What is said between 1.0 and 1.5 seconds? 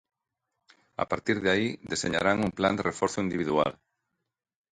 A partir de